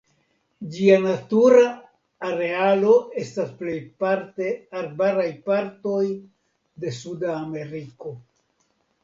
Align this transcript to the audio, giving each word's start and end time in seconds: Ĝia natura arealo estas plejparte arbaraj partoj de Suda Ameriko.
Ĝia 0.75 0.93
natura 1.01 1.65
arealo 2.29 2.93
estas 3.25 3.51
plejparte 3.59 4.49
arbaraj 4.81 5.27
partoj 5.51 6.01
de 6.87 6.95
Suda 7.03 7.31
Ameriko. 7.45 8.17